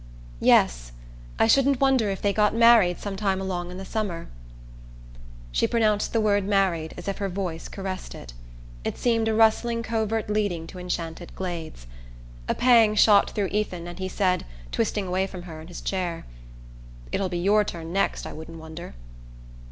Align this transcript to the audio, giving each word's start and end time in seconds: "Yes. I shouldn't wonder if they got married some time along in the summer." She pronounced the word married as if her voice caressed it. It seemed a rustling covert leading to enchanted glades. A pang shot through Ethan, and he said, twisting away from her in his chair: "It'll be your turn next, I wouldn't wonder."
"Yes. 0.39 0.93
I 1.37 1.45
shouldn't 1.45 1.79
wonder 1.79 2.09
if 2.09 2.23
they 2.23 2.33
got 2.33 2.55
married 2.55 2.97
some 2.97 3.15
time 3.15 3.39
along 3.39 3.69
in 3.69 3.77
the 3.77 3.85
summer." 3.85 4.29
She 5.51 5.67
pronounced 5.67 6.11
the 6.11 6.19
word 6.19 6.43
married 6.43 6.95
as 6.97 7.07
if 7.07 7.19
her 7.19 7.29
voice 7.29 7.67
caressed 7.67 8.15
it. 8.15 8.33
It 8.83 8.97
seemed 8.97 9.27
a 9.27 9.33
rustling 9.35 9.83
covert 9.83 10.27
leading 10.27 10.65
to 10.65 10.79
enchanted 10.79 11.35
glades. 11.35 11.85
A 12.49 12.55
pang 12.55 12.95
shot 12.95 13.29
through 13.29 13.49
Ethan, 13.51 13.85
and 13.85 13.99
he 13.99 14.09
said, 14.09 14.43
twisting 14.71 15.05
away 15.05 15.27
from 15.27 15.43
her 15.43 15.61
in 15.61 15.67
his 15.67 15.81
chair: 15.81 16.25
"It'll 17.11 17.29
be 17.29 17.37
your 17.37 17.63
turn 17.63 17.93
next, 17.93 18.25
I 18.25 18.33
wouldn't 18.33 18.57
wonder." 18.57 18.95